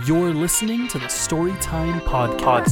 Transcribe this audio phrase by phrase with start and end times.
[0.00, 2.70] You're listening to the Storytime Podcast.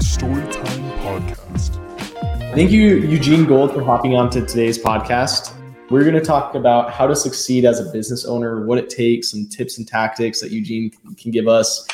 [0.00, 2.54] Storytime Podcast.
[2.54, 5.54] Thank you, Eugene Gold, for hopping on to today's podcast.
[5.88, 9.30] We're going to talk about how to succeed as a business owner, what it takes,
[9.30, 11.88] some tips and tactics that Eugene can give us,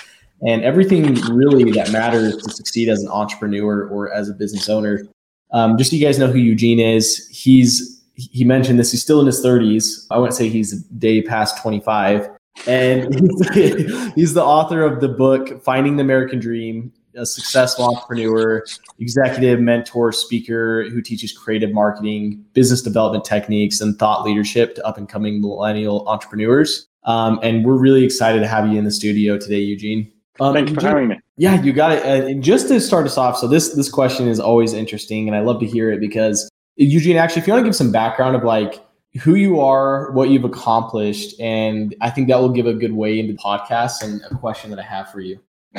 [0.44, 5.06] and everything really that matters to succeed as an entrepreneur or as a business owner.
[5.52, 8.90] Um, just so you guys know who Eugene is, he's he mentioned this.
[8.90, 10.06] He's still in his 30s.
[10.10, 12.30] I wouldn't say he's a day past 25,
[12.66, 13.14] and
[13.54, 18.62] he's, he's the author of the book "Finding the American Dream." A successful entrepreneur,
[18.98, 24.98] executive, mentor, speaker who teaches creative marketing, business development techniques, and thought leadership to up
[24.98, 26.86] and coming millennial entrepreneurs.
[27.04, 30.12] Um, and we're really excited to have you in the studio today, Eugene.
[30.40, 31.20] Um, Thank you for having me.
[31.38, 32.04] Yeah, you got it.
[32.04, 35.40] And just to start us off, so this this question is always interesting, and I
[35.40, 38.44] love to hear it because Eugene, actually, if you want to give some background of
[38.44, 38.85] like
[39.18, 43.18] who you are, what you've accomplished, and I think that will give a good way
[43.18, 45.40] into podcasts and a question that I have for you.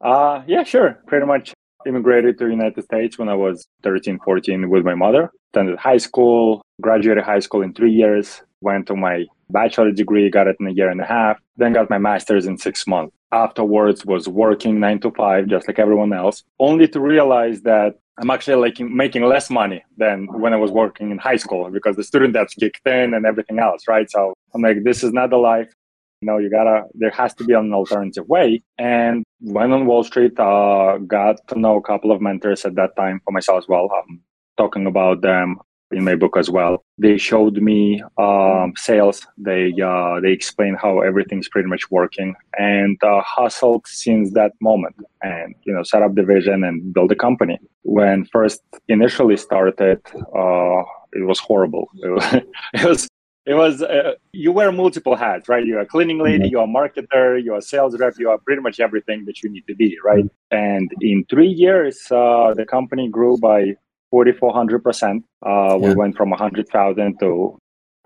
[0.00, 1.00] uh, yeah, sure.
[1.06, 1.52] Pretty much
[1.86, 5.30] immigrated to the United States when I was 13, 14 with my mother.
[5.52, 10.46] Attended high school, graduated high school in three years, went to my bachelor degree, got
[10.46, 13.14] it in a year and a half, then got my master's in six months.
[13.32, 18.30] Afterwards was working nine to five, just like everyone else, only to realize that I'm
[18.30, 22.04] actually like making less money than when I was working in high school because the
[22.04, 24.10] student debts kicked in and everything else, right?
[24.10, 25.72] So I'm like, this is not the life.
[26.20, 28.62] You know, you gotta, there has to be an alternative way.
[28.76, 32.96] And went on Wall Street, uh, got to know a couple of mentors at that
[32.96, 33.88] time for myself as well.
[33.96, 34.20] Um,
[34.56, 35.58] talking about them
[35.90, 36.84] in my book as well.
[36.98, 39.26] They showed me um, sales.
[39.36, 44.96] They uh, they explained how everything's pretty much working, and uh, hustled since that moment,
[45.22, 47.58] and you know set up the vision and build a company.
[47.82, 51.90] When first initially started, uh, it was horrible.
[52.02, 52.34] It was.
[52.74, 53.08] it was
[53.46, 57.42] it was uh, you wear multiple hats right you're a cleaning lady you're a marketer
[57.42, 60.26] you're a sales rep you are pretty much everything that you need to be right
[60.50, 63.74] and in three years uh, the company grew by
[64.12, 65.22] 4,400%.
[65.44, 67.58] Uh, we went from 100,000 to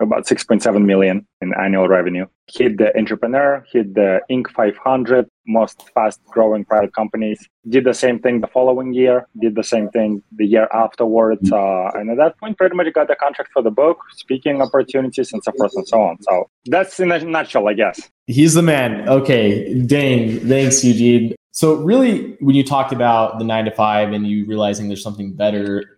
[0.02, 2.26] about 6.7 million in annual revenue.
[2.52, 4.50] Hit the entrepreneur, hit the Inc.
[4.50, 7.48] 500, most fast growing private companies.
[7.68, 11.50] Did the same thing the following year, did the same thing the year afterwards.
[11.50, 15.32] Uh, and at that point, pretty much got the contract for the book, speaking opportunities,
[15.32, 16.20] and so forth and so on.
[16.22, 18.10] So that's in a nutshell, I guess.
[18.26, 19.08] He's the man.
[19.08, 19.82] Okay.
[19.82, 20.40] Dang.
[20.40, 21.34] Thanks, Eugene.
[21.54, 25.34] So, really, when you talked about the nine to five and you realizing there's something
[25.34, 25.91] better,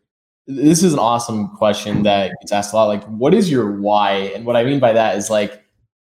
[0.46, 2.86] this is an awesome question that gets asked a lot.
[2.86, 4.32] Like, what is your why?
[4.34, 5.62] And what I mean by that is like,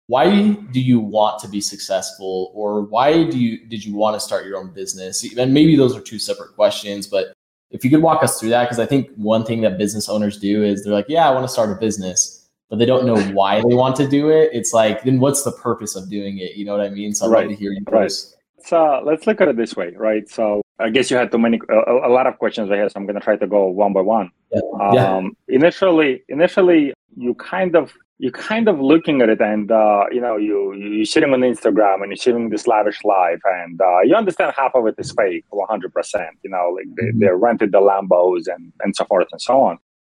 [0.07, 4.19] why do you want to be successful, or why do you did you want to
[4.19, 5.23] start your own business?
[5.37, 7.33] And maybe those are two separate questions, but
[7.71, 10.39] if you could walk us through that, because I think one thing that business owners
[10.39, 13.21] do is they're like, yeah, I want to start a business, but they don't know
[13.33, 14.49] why they want to do it.
[14.53, 16.55] It's like, then what's the purpose of doing it?
[16.55, 17.13] You know what I mean?
[17.13, 17.47] So I'd Right.
[17.47, 18.03] like to hear you Right.
[18.03, 18.37] first.
[18.63, 20.29] So let's look at it this way, right?
[20.29, 22.93] So I guess you had too many, a, a lot of questions right here, so
[22.99, 24.29] I'm going to try to go one by one.
[24.51, 24.61] Yeah.
[24.81, 25.21] Um, Yeah.
[25.55, 30.37] Initially, initially, you kind of you kind of looking at it, and uh, you know,
[30.37, 34.53] you you're sitting on Instagram and you're sitting this lavish life, and uh, you understand
[34.57, 35.93] half of it is fake, 100.
[35.93, 37.19] percent You know, like they, Mhm.
[37.19, 39.77] they rented the Lambos and and so forth and so on,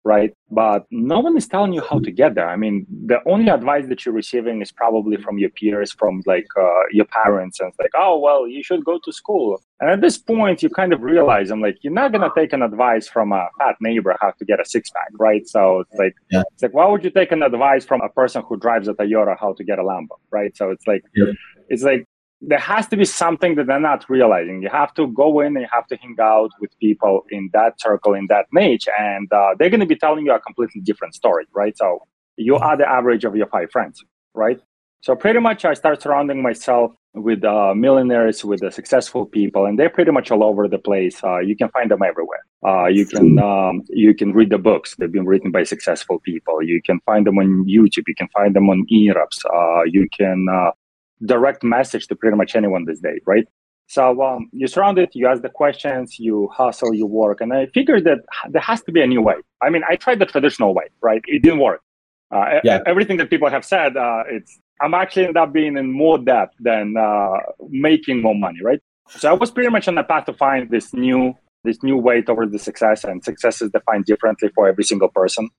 [0.08, 0.32] right?
[0.50, 2.50] But no one is telling you how to get there.
[2.50, 2.76] I mean,
[3.12, 7.06] the only advice that you're receiving is probably from your peers, from like uh, your
[7.20, 9.62] parents, and it's like, oh well, you should go to school.
[9.82, 12.64] And at this point, you kind of realize, I'm like, you're not gonna take an
[12.64, 15.46] advice from a fat neighbor how to get a six pack, right?
[15.56, 16.44] So it's like, Yeah.
[16.54, 19.36] it's like, why would you take an advice from a person who drives a Toyota
[19.40, 20.56] how to get a Lambo, right?
[20.60, 21.34] So it's like, Yeah.
[21.70, 22.06] it's like
[22.42, 24.62] there has to be something that they're not realizing.
[24.62, 27.80] You have to go in and you have to hang out with people in that
[27.82, 31.16] circle, in that niche, and uh, they're going to be telling you a completely different
[31.16, 31.76] story, right?
[31.76, 32.00] So
[32.36, 34.04] you are the average of your five friends,
[34.36, 34.60] right?
[35.02, 39.78] So pretty much, I start surrounding myself with uh, millionaires, with the successful people, and
[39.78, 41.24] they're pretty much all over the place.
[41.24, 42.44] Uh, you can find them everywhere.
[42.66, 46.62] Uh, you can um, you can read the books; they've been written by successful people.
[46.64, 48.04] You can find them on YouTube.
[48.08, 49.46] You can find them on ERUPs.
[49.46, 50.72] Uh, you can uh,
[51.26, 53.48] direct message to pretty much anyone this day, right?
[53.88, 57.68] So um, you surround it, you ask the questions, you hustle, you work, and I
[57.68, 58.20] figured that
[58.50, 59.36] there has to be a new way.
[59.62, 61.22] I mean, I tried the traditional way, right?
[61.26, 61.82] It didn't work.
[62.30, 62.80] Uh, Yeah.
[62.86, 66.50] Everything that people have said, uh, it's I'm actually ended up being in more debt
[66.60, 67.38] than uh,
[67.70, 68.80] making more money, right?
[69.10, 71.34] So I was pretty much on the path to find this new
[71.64, 75.50] this new way towards the success, and success is defined differently for every single person,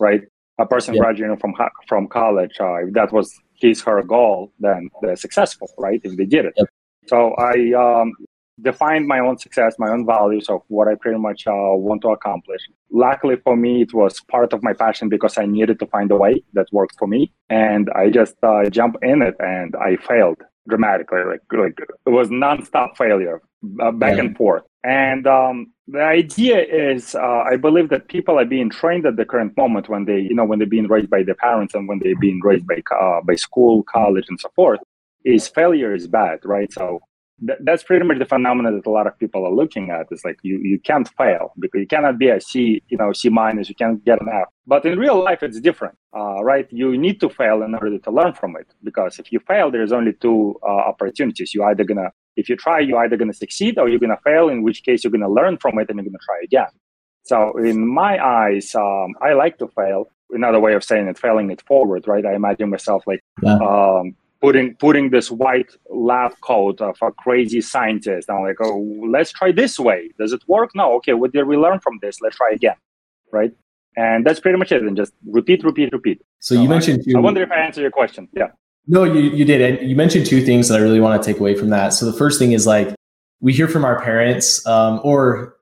[0.00, 0.22] right?
[0.58, 1.02] A person Yeah.
[1.02, 1.54] graduating from
[1.88, 6.00] from college, uh, if that was his her goal, then they're successful, right?
[6.04, 6.54] If they did it.
[6.56, 6.68] Yep.
[7.08, 8.12] So I um,
[8.60, 12.08] defined my own success, my own values of what I pretty much uh, want to
[12.08, 12.60] accomplish.
[12.90, 16.16] Luckily for me, it was part of my passion because I needed to find a
[16.16, 17.32] way that worked for me.
[17.48, 20.38] And I just uh, jumped in it and I failed
[20.68, 21.20] dramatically.
[21.24, 23.40] Like, like it was nonstop failure,
[23.80, 24.24] uh, back yeah.
[24.24, 24.62] and forth.
[24.84, 29.24] And um, the idea is, uh, I believe that people are being trained at the
[29.24, 32.00] current moment when they, you know, when they're being raised by their parents and when
[32.00, 34.80] they're being raised by uh, by school, college, and so forth,
[35.24, 36.72] is failure is bad, right?
[36.72, 37.00] So
[37.44, 40.06] th- that's pretty much the phenomenon that a lot of people are looking at.
[40.10, 43.28] Is like you you can't fail because you cannot be a C, you know, C
[43.28, 43.68] minus.
[43.68, 44.48] You can't get an F.
[44.66, 46.66] But in real life, it's different, uh, right?
[46.70, 48.66] You need to fail in order to learn from it.
[48.82, 51.54] Because if you fail, there's only two uh, opportunities.
[51.54, 54.48] You either gonna if you try, you're either gonna succeed or you're gonna fail.
[54.48, 56.72] In which case, you're gonna learn from it and you're gonna try again.
[57.24, 60.10] So in my eyes, um, I like to fail.
[60.30, 62.24] Another way of saying it, failing it forward, right?
[62.24, 63.58] I imagine myself like yeah.
[63.58, 68.30] um, putting putting this white lab coat of a crazy scientist.
[68.30, 68.78] I'm like, oh,
[69.08, 70.10] let's try this way.
[70.18, 70.70] Does it work?
[70.74, 70.94] No.
[70.96, 72.20] Okay, what did we learn from this?
[72.20, 72.76] Let's try again,
[73.32, 73.52] right?
[73.96, 74.82] And that's pretty much it.
[74.82, 76.20] And just repeat, repeat, repeat.
[76.40, 77.02] So, so you mentioned.
[77.14, 78.28] I, I wonder if I answered your question.
[78.32, 78.48] Yeah.
[78.86, 79.60] No, you you did.
[79.60, 81.90] And you mentioned two things that I really want to take away from that.
[81.90, 82.94] So the first thing is like
[83.40, 85.56] we hear from our parents, um, or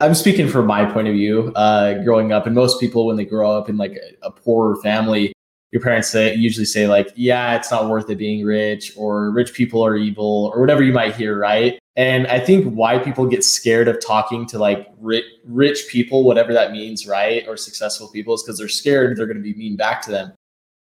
[0.00, 3.26] I'm speaking from my point of view, uh, growing up, and most people when they
[3.26, 5.32] grow up in like a, a poorer family,
[5.72, 9.54] your parents say usually say like yeah it's not worth it being rich or rich
[9.54, 11.78] people are evil or whatever you might hear right?
[11.96, 16.52] And i think why people get scared of talking to like rich, rich people whatever
[16.52, 19.76] that means right or successful people is because they're scared they're going to be mean
[19.76, 20.32] back to them.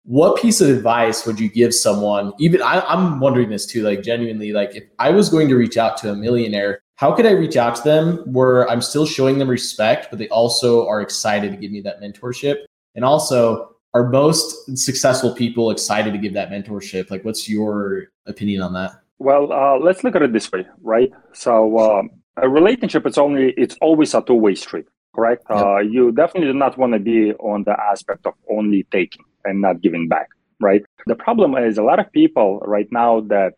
[0.06, 2.33] What piece of advice would you give someone?
[2.39, 5.77] Even I, i'm wondering this too like genuinely like if i was going to reach
[5.77, 9.38] out to a millionaire how could i reach out to them where i'm still showing
[9.39, 12.65] them respect but they also are excited to give me that mentorship?
[12.95, 17.09] And also are most successful people excited to give that mentorship?
[17.09, 18.91] Like, what's your opinion on that?
[19.18, 21.12] Well, uh, let's look at it this way, right?
[21.33, 25.44] So, um, a relationship it's only it's always a two way street, correct?
[25.50, 25.59] Yep.
[25.59, 29.62] Uh, you definitely do not want to be on the aspect of only taking and
[29.62, 30.30] not giving back,
[30.62, 30.83] right?
[31.06, 33.53] The problem is a lot of people right now that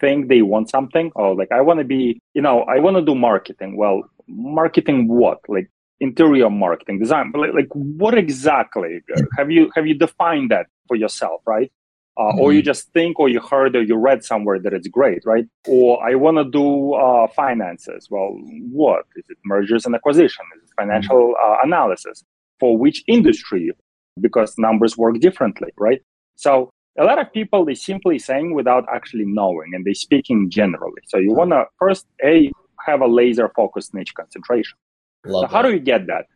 [0.00, 3.02] think they want something or like I want to be, you know, I want to
[3.02, 3.76] do marketing.
[3.76, 5.38] Well, marketing what?
[5.48, 5.70] Like
[6.00, 9.00] interior marketing design like, like what exactly
[9.36, 11.70] have you have you defined that for yourself right?
[12.16, 12.40] Uh, mm-hmm.
[12.40, 12.66] or you mm-hmm.
[12.66, 15.46] just think or you heard or you read somewhere that it's great right?
[15.66, 18.08] Or i want to do uh, finances.
[18.10, 18.38] Well
[18.70, 19.04] what?
[19.16, 20.44] Is it mergers and acquisition?
[20.56, 21.52] Is it financial mm-hmm.
[21.52, 22.22] uh, analysis?
[22.60, 23.72] For which industry?
[24.20, 26.00] Because numbers work differently right?
[26.36, 31.02] So a lot of people they simply saying without actually knowing and they speaking generally.
[31.06, 32.50] So you want to first a
[32.86, 34.76] have a laser focused niche concentration
[35.26, 36.26] so how do you get that?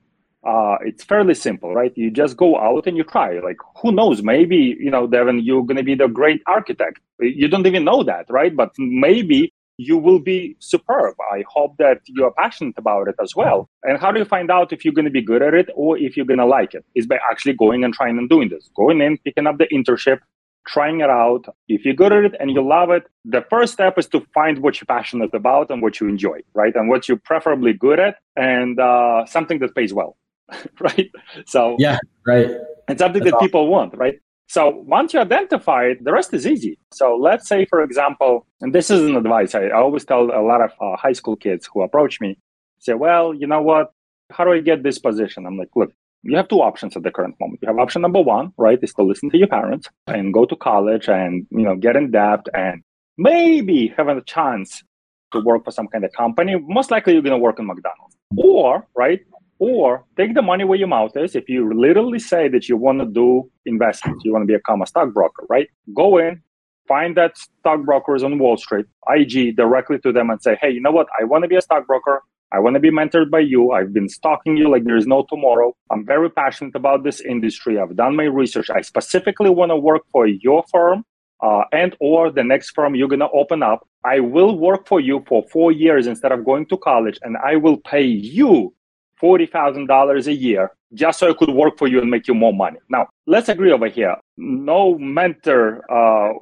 [0.46, 1.92] Uh, it's fairly simple, right?
[1.96, 3.40] You just go out and you try.
[3.40, 4.22] Like, who knows?
[4.22, 7.00] Maybe, you know, Devin, you're going to be the great architect.
[7.20, 8.54] You don't even know that, right?
[8.54, 11.14] But maybe you will be superb.
[11.32, 13.68] I hope that you are passionate about it as well.
[13.82, 15.98] And how do you find out if you're going to be good at it or
[15.98, 16.84] if you're going to like it?
[16.94, 20.18] Is by actually going and trying and doing this, going in, picking up the internship,
[20.68, 21.44] trying it out.
[21.66, 24.58] If you're good at it and you love it, the first step is to find
[24.58, 26.74] what you're passionate about and what you enjoy, right?
[26.76, 30.16] And what you're preferably good at and uh, something that pays well,
[30.80, 31.10] right?
[31.46, 32.50] So, yeah, right.
[32.86, 33.46] And something That's that awesome.
[33.46, 34.20] people want, right?
[34.48, 36.78] So once you identify it, the rest is easy.
[36.90, 40.62] So let's say, for example, and this is an advice I always tell a lot
[40.62, 42.38] of uh, high school kids who approach me,
[42.78, 43.92] say, well, you know what?
[44.30, 45.46] How do I get this position?
[45.46, 45.92] I'm like, look,
[46.22, 47.60] you have two options at the current moment.
[47.62, 50.56] You have option number one, right, is to listen to your parents and go to
[50.56, 52.82] college and you know get in debt and
[53.16, 54.82] maybe have a chance
[55.32, 56.56] to work for some kind of company.
[56.58, 58.16] Most likely you're gonna work in McDonald's.
[58.36, 59.20] Or, right,
[59.58, 61.34] or take the money where your mouth is.
[61.34, 64.86] If you literally say that you want to do investments, you want to become a
[64.86, 65.68] stockbroker, right?
[65.94, 66.42] Go in,
[66.86, 70.92] find that stockbrokers on Wall Street, IG directly to them and say, hey, you know
[70.92, 71.08] what?
[71.20, 72.22] I want to be a stockbroker.
[72.50, 73.72] I want to be mentored by you.
[73.72, 75.76] I've been stalking you like there is no tomorrow.
[75.90, 77.78] I'm very passionate about this industry.
[77.78, 78.70] I've done my research.
[78.70, 81.04] I specifically want to work for your firm
[81.42, 83.86] uh, and or the next firm you're going to open up.
[84.04, 87.56] I will work for you for four years instead of going to college, and I
[87.56, 88.74] will pay you
[89.22, 92.78] $40,000 a year just so I could work for you and make you more money.
[92.88, 94.16] Now, let's agree over here.
[94.36, 96.32] No mentor uh,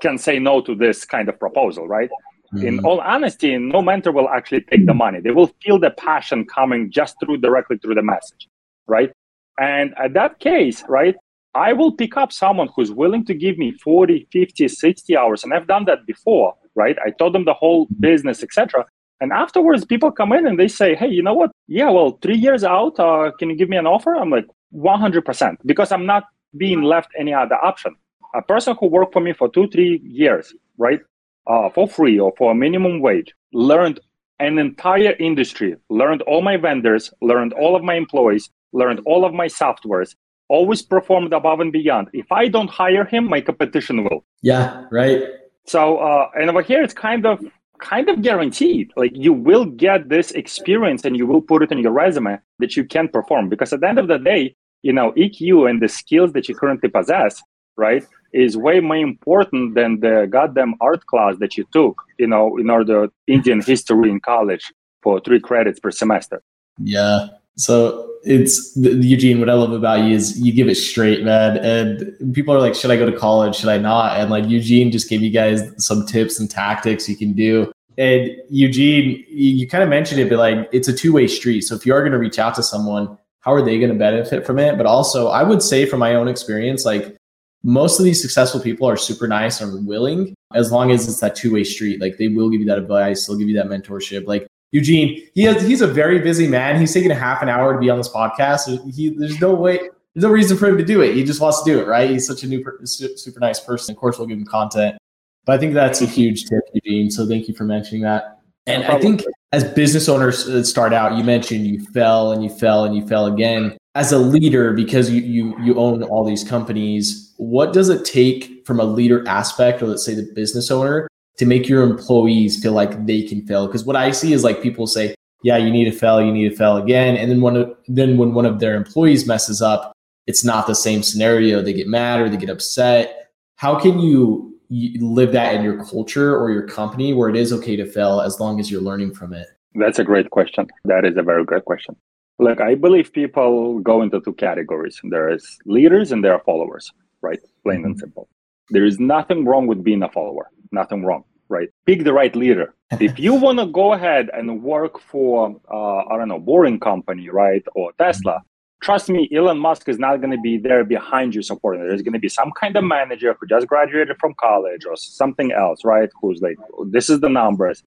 [0.00, 2.10] can say no to this kind of proposal, right?
[2.54, 2.66] Mm-hmm.
[2.66, 5.20] In all honesty, no mentor will actually take the money.
[5.20, 8.48] They will feel the passion coming just through directly through the message,
[8.86, 9.10] right?
[9.58, 11.16] And at that case, right,
[11.54, 15.44] I will pick up someone who's willing to give me 40, 50, 60 hours.
[15.44, 16.96] And I've done that before, right?
[17.04, 18.84] I told them the whole business, etc.
[19.20, 21.50] And afterwards, people come in and they say, hey, you know what?
[21.68, 24.14] Yeah, well, three years out, uh, can you give me an offer?
[24.14, 26.24] I'm like, 100%, because I'm not
[26.56, 27.94] being left any other option.
[28.34, 31.00] A person who worked for me for two, three years, right?
[31.46, 34.00] Uh, for free or for a minimum wage, learned
[34.40, 39.32] an entire industry, learned all my vendors, learned all of my employees, learned all of
[39.32, 40.14] my softwares,
[40.48, 42.08] always performed above and beyond.
[42.12, 44.24] If I don't hire him, my competition will.
[44.42, 45.22] Yeah, right.
[45.66, 47.44] So, uh, and over here, it's kind of
[47.78, 48.92] kind of guaranteed.
[48.96, 52.76] Like you will get this experience and you will put it in your resume that
[52.76, 53.48] you can perform.
[53.48, 56.54] Because at the end of the day, you know, EQ and the skills that you
[56.54, 57.42] currently possess,
[57.76, 62.56] right, is way more important than the goddamn art class that you took, you know,
[62.58, 64.72] in order Indian history in college
[65.02, 66.42] for three credits per semester.
[66.78, 67.28] Yeah.
[67.56, 69.38] So it's Eugene.
[69.38, 71.58] What I love about you is you give it straight, man.
[71.58, 73.54] And people are like, "Should I go to college?
[73.54, 77.16] Should I not?" And like Eugene just gave you guys some tips and tactics you
[77.16, 77.70] can do.
[77.96, 81.60] And Eugene, you kind of mentioned it, but like it's a two way street.
[81.60, 83.98] So if you are going to reach out to someone, how are they going to
[83.98, 84.76] benefit from it?
[84.76, 87.16] But also, I would say from my own experience, like
[87.64, 91.34] most of these successful people are super nice and willing as long as it's that
[91.34, 92.00] two way street.
[92.00, 94.26] Like they will give you that advice, they'll give you that mentorship.
[94.26, 96.78] Like Eugene, he has he's a very busy man.
[96.78, 98.92] He's taking a half an hour to be on this podcast.
[98.94, 101.14] He, there's no way, there's no reason for him to do it.
[101.14, 102.10] He just wants to do it, right?
[102.10, 103.94] He's such a new, super nice person.
[103.94, 104.98] Of course, we'll give him content.
[105.46, 107.10] But I think that's a huge tip, Eugene.
[107.10, 108.40] So thank you for mentioning that.
[108.66, 112.48] And I think as business owners uh, start out, you mentioned you fell and you
[112.50, 113.76] fell and you fell again.
[113.94, 118.66] As a leader, because you you you own all these companies, what does it take
[118.66, 122.72] from a leader aspect, or let's say the business owner, to make your employees feel
[122.72, 123.66] like they can fail?
[123.66, 126.48] Because what I see is like people say, "Yeah, you need to fail, you need
[126.48, 129.92] to fail again," and then one then when one of their employees messes up,
[130.26, 131.60] it's not the same scenario.
[131.62, 133.30] They get mad or they get upset.
[133.56, 137.76] How can you live that in your culture or your company where it is okay
[137.76, 139.46] to fail as long as you're learning from it?
[139.74, 140.68] That's a great question.
[140.84, 141.96] That is a very good question.
[142.38, 145.00] Look, I believe people go into two categories.
[145.04, 146.90] There is leaders and there are followers,
[147.24, 147.40] right?
[147.64, 147.86] Plain mm-hmm.
[147.86, 148.28] and simple.
[148.70, 150.50] There is nothing wrong with being a follower.
[150.70, 151.68] Nothing wrong, right?
[151.86, 152.74] Pick the right leader.
[153.00, 157.28] if you want to go ahead and work for, uh, I don't know, Boring Company,
[157.28, 158.42] right, or Tesla,
[158.82, 161.86] trust me, Elon Musk is not going to be there behind you supporting.
[161.86, 165.52] There's going to be some kind of manager who just graduated from college or something
[165.52, 166.10] else, right?
[166.20, 167.82] Who's like, this is the numbers.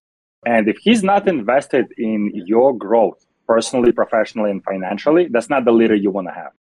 [0.46, 5.72] And if he's not invested in your growth personally, professionally, and financially, that's not the
[5.72, 6.52] leader you want to have.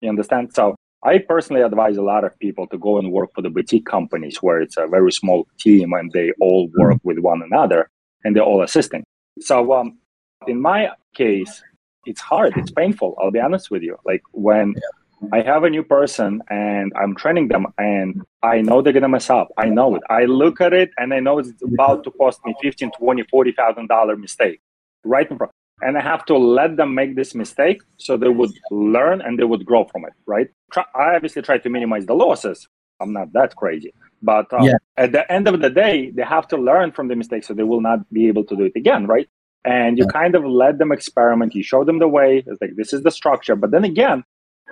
[0.00, 0.54] You understand?
[0.54, 0.76] So
[1.06, 4.38] I personally advise a lot of people to go and work for the boutique companies
[4.42, 7.88] where it's a very small team and they all work with one another
[8.24, 9.04] and they're all assisting.
[9.40, 9.98] So um,
[10.46, 11.62] in my case,
[12.06, 15.28] it's hard it's painful i'll be honest with you like when yeah.
[15.32, 19.28] i have a new person and i'm training them and i know they're gonna mess
[19.28, 22.40] up i know it i look at it and i know it's about to cost
[22.46, 24.60] me 15 20 40 thousand dollar mistake
[25.04, 28.52] right in front and i have to let them make this mistake so they would
[28.70, 30.48] learn and they would grow from it right?
[30.74, 32.66] I obviously try to minimize the losses.
[33.00, 33.94] I'm not that crazy.
[34.22, 34.76] But um, yeah.
[34.96, 37.62] at the end of the day they have to learn from the mistake so they
[37.62, 39.28] will not be able to do it again right?
[39.64, 40.20] And you yeah.
[40.20, 41.54] kind of let them experiment.
[41.54, 42.44] You show them the way.
[42.46, 43.56] It's like this is the structure.
[43.56, 44.24] But then again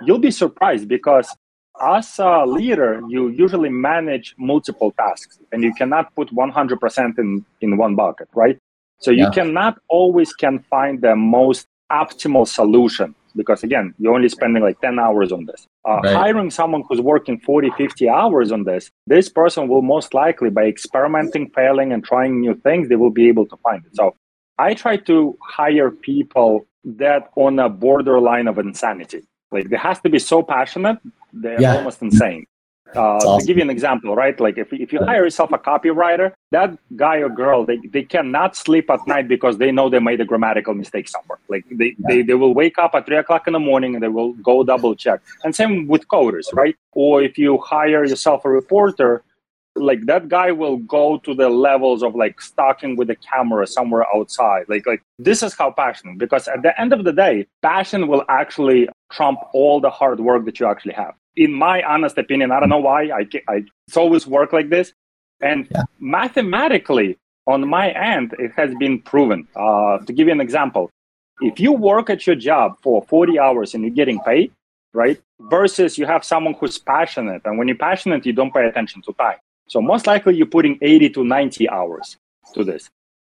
[0.05, 1.33] you'll be surprised because
[1.81, 7.77] as a leader you usually manage multiple tasks and you cannot put 100% in in
[7.77, 8.57] one bucket right
[8.99, 9.31] so you yeah.
[9.31, 14.97] cannot always can find the most optimal solution because again you're only spending like 10
[14.97, 16.15] hours on this uh, right.
[16.15, 20.63] hiring someone who's working 40 50 hours on this this person will most likely by
[20.63, 24.15] experimenting failing and trying new things they will be able to find it so
[24.57, 29.23] I try to hire people that on a borderline of insanity.
[29.51, 30.97] Like they has to be so passionate,
[31.33, 31.77] they're yeah.
[31.77, 32.45] almost insane.
[32.93, 33.39] Uh, awesome.
[33.39, 34.39] To give you an example, right?
[34.39, 38.55] Like if, if you hire yourself a copywriter, that guy or girl, they, they cannot
[38.55, 41.39] sleep at night because they know they made a grammatical mistake somewhere.
[41.49, 42.07] Like they, yeah.
[42.07, 44.63] they, they will wake up at three o'clock in the morning and they will go
[44.63, 45.21] double check.
[45.43, 46.75] And same with coders, right?
[46.91, 49.23] Or if you hire yourself a reporter,
[49.75, 54.05] like that guy will go to the levels of like stalking with a camera somewhere
[54.15, 58.07] outside like like this is how passionate because at the end of the day passion
[58.07, 62.51] will actually trump all the hard work that you actually have in my honest opinion
[62.51, 64.93] i don't know why i, I it's always work like this
[65.41, 65.83] and yeah.
[65.99, 70.89] mathematically on my end it has been proven uh, to give you an example
[71.41, 74.51] if you work at your job for 40 hours and you're getting paid
[74.93, 79.01] right versus you have someone who's passionate and when you're passionate you don't pay attention
[79.01, 79.37] to time
[79.67, 82.17] so most likely you're putting 80 to 90 hours
[82.53, 82.89] to this.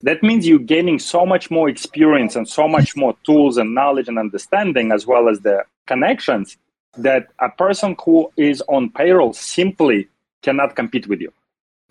[0.02, 4.08] That means you're gaining so much more experience and so much more tools and knowledge
[4.08, 6.58] and understanding, as well as the connections,
[6.98, 10.08] that a person who is on payroll simply
[10.42, 11.32] cannot compete with you.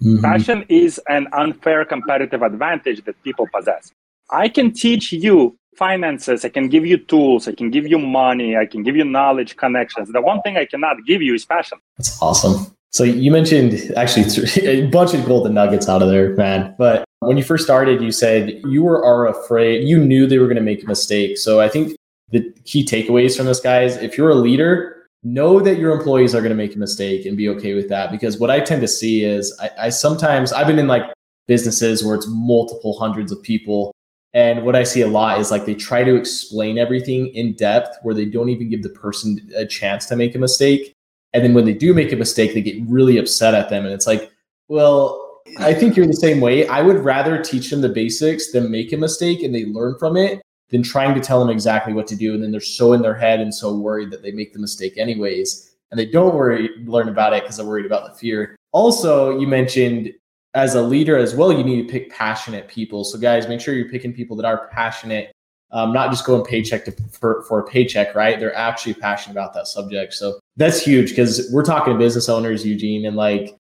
[0.03, 0.23] Mm-hmm.
[0.23, 3.93] Passion is an unfair competitive advantage that people possess.
[4.31, 8.57] I can teach you finances, I can give you tools, I can give you money,
[8.57, 10.11] I can give you knowledge, connections.
[10.11, 11.79] The one thing I cannot give you is passion.
[11.97, 12.75] That's awesome.
[12.91, 14.25] So you mentioned actually
[14.67, 16.75] a bunch of golden nuggets out of there, man.
[16.79, 20.47] But when you first started, you said you were are afraid, you knew they were
[20.47, 21.37] going to make a mistake.
[21.39, 21.97] So I think
[22.31, 26.41] the key takeaways from this, guys, if you're a leader, know that your employees are
[26.41, 28.11] going to make a mistake and be okay with that.
[28.11, 31.05] Because what I tend to see is I, I sometimes, I've been in like
[31.47, 33.93] businesses where it's multiple hundreds of people.
[34.35, 37.97] And what I see a lot is like they try to explain everything in depth
[38.03, 40.93] where they don't even give the person a chance to make a mistake.
[41.33, 43.85] And then when they do make a mistake, they get really upset at them.
[43.85, 44.31] And it's like,
[44.69, 46.67] well, I think you're the same way.
[46.67, 50.17] I would rather teach them the basics than make a mistake and they learn from
[50.17, 50.41] it
[50.71, 52.35] than trying to tell them exactly what to do.
[52.35, 54.99] And then they're so in their head and so worried that they make the mistake
[54.99, 55.75] anyways.
[55.91, 58.57] And they don't worry, learn about it because they're worried about the fear.
[58.73, 60.13] Also, you mentioned
[60.55, 63.05] as a leader as well, you need to pick passionate people.
[63.05, 65.31] So, guys, make sure you're picking people that are passionate,
[65.71, 68.41] um, not just going paycheck to, for, for a paycheck, right?
[68.41, 70.15] They're actually passionate about that subject.
[70.15, 73.57] So, that's huge because we're talking to business owners, Eugene, and like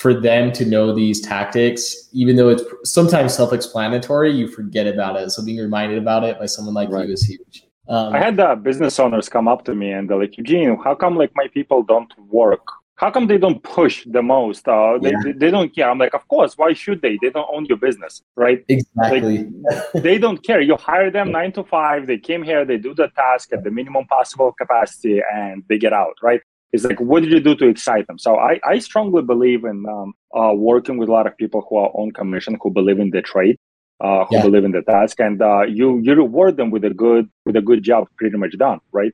[0.00, 5.28] for them to know these tactics, even though it's sometimes self-explanatory, you forget about it.
[5.28, 7.06] So being reminded about it by someone like right.
[7.06, 7.66] you is huge.
[7.86, 10.94] Um, I had uh, business owners come up to me and they're like, Eugene, how
[10.94, 12.66] come like my people don't work?
[12.94, 14.66] How come they don't push the most?
[14.66, 15.32] Uh, they, yeah.
[15.36, 15.90] they don't care.
[15.90, 16.56] I'm like, of course.
[16.56, 17.18] Why should they?
[17.20, 18.64] They don't own your business, right?
[18.68, 19.48] Exactly.
[19.70, 20.62] Like, they don't care.
[20.62, 22.06] You hire them nine to five.
[22.06, 22.64] They came here.
[22.64, 26.40] They do the task at the minimum possible capacity, and they get out, right?
[26.72, 28.18] It's like, what did you do to excite them?
[28.18, 31.76] So I, I strongly believe in um, uh, working with a lot of people who
[31.78, 33.56] are on commission, who believe in the trade,
[34.00, 34.42] uh, who yeah.
[34.42, 37.60] believe in the task, and uh, you you reward them with a good with a
[37.60, 39.12] good job, pretty much done, right?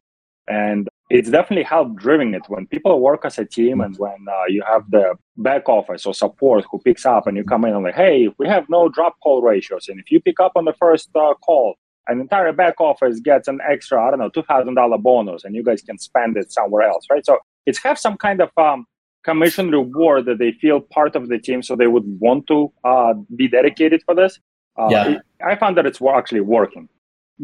[0.48, 4.44] And it's definitely helped driving it when people work as a team and when uh,
[4.48, 7.84] you have the back office or support who picks up and you come in and
[7.84, 10.74] like, hey, we have no drop call ratios, and if you pick up on the
[10.74, 11.76] first uh, call,
[12.08, 15.82] an entire back office gets an extra, I don't know, $2,000 bonus and you guys
[15.82, 17.24] can spend it somewhere else, right?
[17.24, 18.86] So it's have some kind of um,
[19.24, 23.14] commission reward that they feel part of the team so they would want to uh,
[23.34, 24.38] be dedicated for this.
[24.78, 25.08] Uh, yeah.
[25.08, 26.88] It, I found that it's actually working.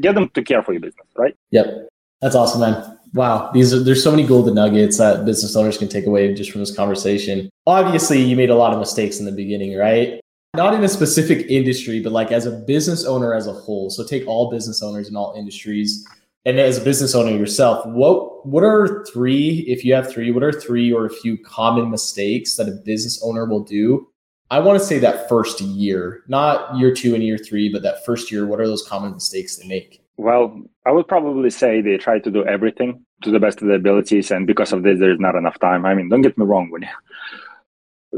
[0.00, 1.34] Get them to care for your business, right?
[1.50, 1.88] Yep.
[2.20, 2.98] That's awesome, man.
[3.14, 3.50] Wow.
[3.52, 6.60] These are, there's so many golden nuggets that business owners can take away just from
[6.60, 7.50] this conversation.
[7.66, 10.20] Obviously, you made a lot of mistakes in the beginning, right?
[10.54, 13.88] Not in a specific industry, but like as a business owner as a whole.
[13.88, 16.06] So take all business owners in all industries.
[16.44, 20.42] And as a business owner yourself, what what are three, if you have three, what
[20.42, 24.08] are three or a few common mistakes that a business owner will do?
[24.50, 28.04] I want to say that first year, not year two and year three, but that
[28.04, 30.04] first year, what are those common mistakes they make?
[30.18, 33.76] Well, I would probably say they try to do everything to the best of their
[33.76, 35.86] abilities, and because of this, there's not enough time.
[35.86, 36.88] I mean, don't get me wrong, when you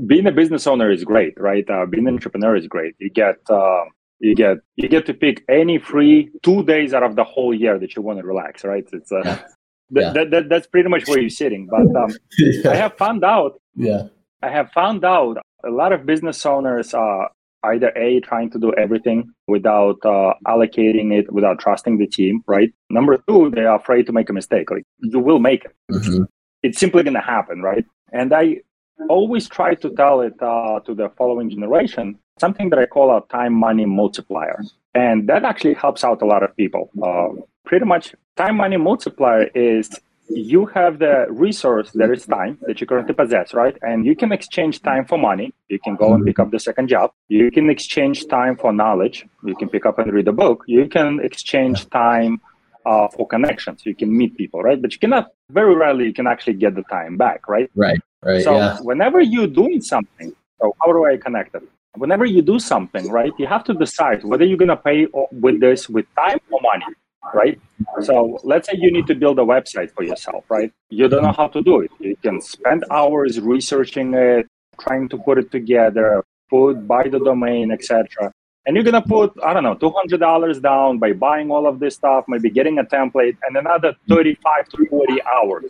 [0.06, 1.68] being a business owner is great, right?
[1.68, 2.94] Uh, being an entrepreneur is great.
[2.98, 3.84] You get uh,
[4.20, 7.78] you get you get to pick any free two days out of the whole year
[7.78, 8.84] that you want to relax, right?
[8.92, 9.34] It's uh, yeah.
[9.34, 9.46] Th-
[9.90, 10.12] yeah.
[10.12, 11.68] That, that, that's pretty much where you're sitting.
[11.70, 12.70] But um, yeah.
[12.70, 13.60] I have found out.
[13.76, 14.08] Yeah.
[14.42, 17.30] I have found out a lot of business owners are
[17.64, 22.72] either a trying to do everything without uh, allocating it, without trusting the team, right?
[22.90, 24.70] Number two, they are afraid to make a mistake.
[24.70, 25.74] Like you will make it.
[25.90, 26.24] Mm-hmm.
[26.62, 27.84] It's simply going to happen, right?
[28.12, 28.60] And I
[29.08, 33.20] always try to tell it uh, to the following generation something that I call a
[33.28, 34.62] time money multiplier.
[34.94, 36.90] And that actually helps out a lot of people.
[37.02, 39.90] Uh, pretty much, time money multiplier is
[40.28, 43.76] you have the resource that is time that you currently possess, right?
[43.82, 45.52] And you can exchange time for money.
[45.68, 47.12] You can go and pick up the second job.
[47.28, 49.26] You can exchange time for knowledge.
[49.44, 50.64] You can pick up and read a book.
[50.66, 52.40] You can exchange time
[52.86, 53.84] uh, for connections.
[53.84, 54.80] You can meet people, right?
[54.80, 57.70] But you cannot, very rarely, you can actually get the time back, right?
[57.74, 58.00] Right.
[58.24, 58.42] Right.
[58.42, 58.78] So yeah.
[58.80, 61.62] whenever you're doing something, so how do I connect it?
[61.96, 65.88] Whenever you do something, right, you have to decide whether you're gonna pay with this
[65.88, 66.86] with time or money,
[67.34, 67.60] right?
[68.00, 70.72] So let's say you need to build a website for yourself, right?
[70.90, 71.90] You don't know how to do it.
[72.00, 74.46] You can spend hours researching it,
[74.80, 78.32] trying to put it together, put buy the domain, etc.
[78.66, 81.78] And you're gonna put, I don't know, two hundred dollars down by buying all of
[81.78, 85.66] this stuff, maybe getting a template, and another thirty-five to forty hours,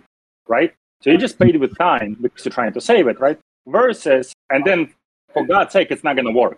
[0.46, 0.72] right?
[1.04, 3.38] So you just paid with time because you're trying to save it, right?
[3.66, 4.90] Versus, and then
[5.34, 6.56] for God's sake, it's not going to work.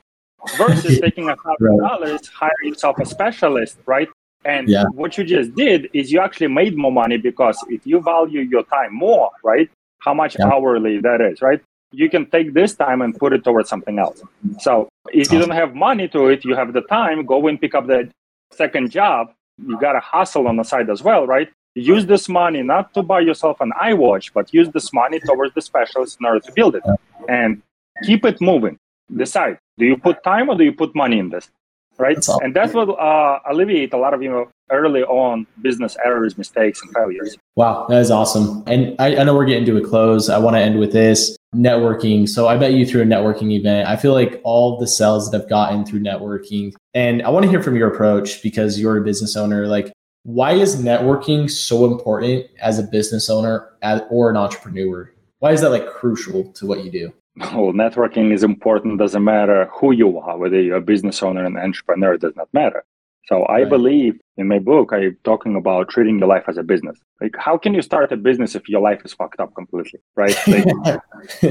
[0.57, 4.07] Versus taking a thousand dollars, hire yourself a specialist, right?
[4.45, 4.85] And yeah.
[4.93, 8.63] what you just did is you actually made more money because if you value your
[8.63, 9.69] time more, right?
[9.99, 10.47] How much yeah.
[10.47, 11.61] hourly that is, right?
[11.91, 14.23] You can take this time and put it towards something else.
[14.61, 17.75] So if you don't have money to it, you have the time, go and pick
[17.75, 18.09] up the
[18.53, 19.33] second job.
[19.67, 21.49] You got to hustle on the side as well, right?
[21.81, 25.63] Use this money not to buy yourself an iWatch, but use this money towards the
[25.63, 26.85] specialist in order to build it
[27.29, 27.63] and
[28.05, 28.79] keep it moving.
[29.15, 31.51] Decide do you put time or do you put money in this?
[31.99, 32.17] right?
[32.17, 36.37] That's and that's what uh, alleviate a lot of you know early on business errors,
[36.37, 37.37] mistakes, and failures.
[37.55, 38.63] Wow, that is awesome.
[38.67, 40.29] And I, I know we're getting to a close.
[40.29, 42.29] I want to end with this networking.
[42.29, 43.89] So I bet you through a networking event.
[43.89, 47.51] I feel like all the sales that I've gotten through networking, and I want to
[47.51, 49.67] hear from your approach because you're a business owner.
[49.67, 49.93] Like,
[50.27, 55.09] why is networking so important as a business owner as, or an entrepreneur?
[55.39, 57.13] Why is that like crucial to what you do?
[57.37, 58.99] Well, networking is important.
[58.99, 62.35] Doesn't matter who you are, whether you're a business owner and an entrepreneur, it does
[62.35, 62.85] not matter.
[63.27, 63.69] So I Right.
[63.69, 66.99] believe in my book, I'm talking about treating your life as a business.
[67.21, 70.37] Like, how can you start a business if your life is fucked up completely, right?
[70.49, 70.65] Like,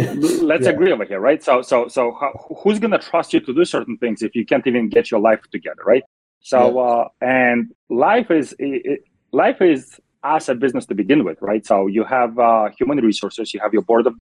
[0.51, 0.71] let's Yeah.
[0.71, 1.41] agree over here, right?
[1.41, 4.67] So, so, so, how, who's gonna trust you to do certain things if you can't
[4.67, 6.03] even get your life together, right?
[6.51, 9.03] So, uh, and life is i- i-
[9.43, 11.63] life is as a business to begin with, right?
[11.71, 14.13] So you have uh, human resources, you have your board of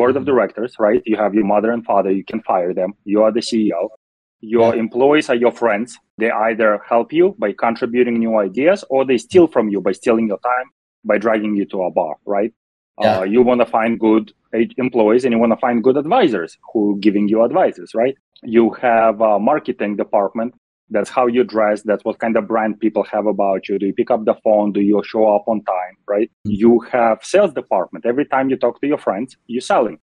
[0.00, 0.30] board of Mhm.
[0.32, 1.00] directors, right?
[1.10, 2.10] You have your mother and father.
[2.20, 2.90] You can fire them.
[3.12, 3.80] You are the CEO.
[4.56, 4.80] Your Yeah.
[4.84, 5.90] employees are your friends.
[6.20, 10.26] They either help you by contributing new ideas, or they steal from you by stealing
[10.32, 10.68] your time
[11.10, 12.52] by dragging you to a bar, right?
[13.00, 13.20] Yeah.
[13.20, 14.24] Uh, you want to find good
[14.84, 18.16] employees and you want to find good advisors who giving you advices, right?
[18.56, 20.50] You have a marketing department.
[20.90, 21.82] That's how you dress.
[21.82, 23.78] That's what kind of brand people have about you.
[23.78, 24.72] Do you pick up the phone?
[24.72, 26.30] Do you show up on time, right?
[26.46, 26.56] Mhm.
[26.62, 28.06] You have sales department.
[28.06, 29.98] Every time you talk to your friends, you're selling.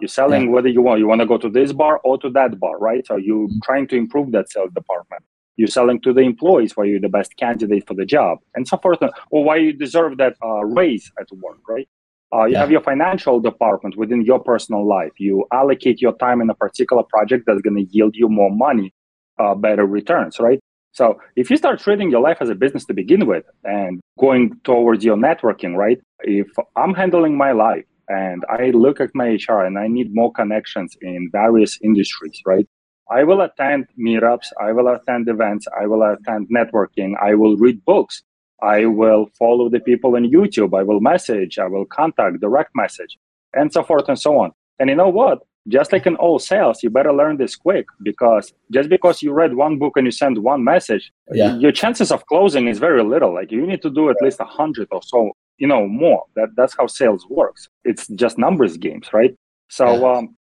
[0.00, 2.60] You're selling whether you want you want to go to this bar or to that
[2.60, 3.06] bar, right?
[3.06, 5.22] So you're trying to improve that sales department.
[5.56, 8.76] You're selling to the employees why you're the best candidate for the job, and so
[8.76, 8.98] forth,
[9.30, 11.88] or why you deserve that uh, raise at work, right?
[12.34, 12.60] Uh, you Yeah.
[12.60, 15.12] have your financial department within your personal life.
[15.18, 18.92] You allocate your time in a particular project that's going to yield you more money,
[19.38, 20.60] uh, better returns, right?
[20.92, 24.58] So if you start treating your life as a business to begin with and going
[24.64, 25.98] towards your networking, right?
[26.20, 30.32] If I'm handling my life and I look at my HR and I need more
[30.32, 32.66] connections in various industries, right?
[33.10, 37.84] I will attend meetups, I will attend events, I will attend networking, I will read
[37.84, 38.22] books,
[38.62, 43.18] I will follow the people on YouTube, I will message, I will contact, direct message,
[43.52, 44.52] and so forth and so on.
[44.78, 45.40] And you know what?
[45.68, 49.54] Just like in all sales, you better learn this quick because just because you read
[49.54, 51.56] one book and you send one message, Yeah.
[51.56, 53.32] your chances of closing is very little.
[53.34, 56.22] Like you need to do at least a hundred or so, you know, more.
[56.36, 57.68] That that's how sales works.
[57.84, 59.34] It's just numbers games, right?
[59.68, 60.36] So um,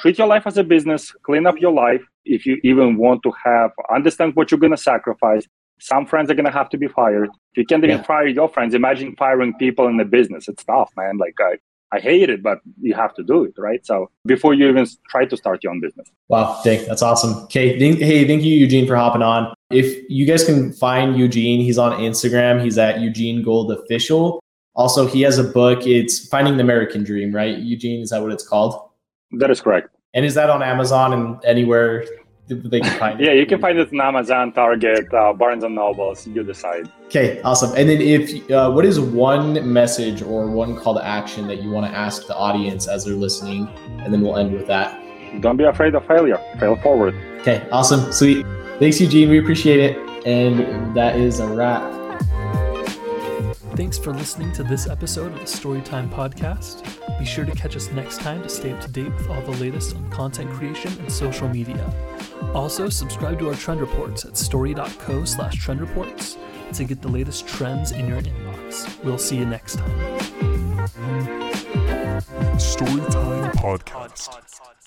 [0.00, 1.12] treat your life as a business.
[1.22, 2.02] Clean up your life.
[2.24, 5.46] If you even want to have, understand what you're gonna sacrifice.
[5.80, 7.28] Some friends are gonna have to be fired.
[7.52, 8.02] If you can't even Yeah.
[8.02, 10.48] fire your friends, imagine firing people in the business.
[10.48, 11.18] It's tough, man.
[11.18, 11.58] Like I,
[11.94, 13.86] I hate it, but you have to do it, right?
[13.86, 16.08] So before you even try to start your own business.
[16.28, 17.34] Wow, Dick, that's awesome.
[17.44, 19.54] Okay, hey, thank you, Eugene, for hopping on.
[19.70, 22.62] If you guys can find Eugene, he's on Instagram.
[22.64, 24.42] He's at Eugene Gold Official.
[24.74, 25.86] Also, he has a book.
[25.86, 27.56] It's Finding the American Dream, right?
[27.58, 28.90] Eugene, is that what it's called?
[29.30, 29.90] That is correct.
[30.14, 32.04] And is that on Amazon and anywhere
[32.48, 33.26] they can find it?
[33.26, 36.26] Yeah, you can find it on Amazon, Target, uh, Barnes and Nobles.
[36.26, 36.90] You decide.
[37.06, 37.70] Okay, awesome.
[37.76, 41.70] And then, if uh, what is one message or one call to action that you
[41.70, 43.68] want to ask the audience as they're listening?
[44.00, 45.00] And then we'll end with that.
[45.40, 46.38] Don't be afraid of failure.
[46.60, 47.14] Fail forward.
[47.40, 48.46] Okay, awesome, sweet.
[48.78, 49.30] Thanks, Eugene.
[49.30, 50.26] We appreciate it.
[50.26, 52.03] And that is a wrap.
[53.76, 56.84] Thanks for listening to this episode of the Storytime Podcast.
[57.18, 59.50] Be sure to catch us next time to stay up to date with all the
[59.52, 61.92] latest on content creation and social media.
[62.54, 66.38] Also, subscribe to our trend reports at storyy.co slash trend reports
[66.72, 69.02] to get the latest trends in your inbox.
[69.02, 70.18] We'll see you next time.
[72.56, 74.83] Storytime Podcast.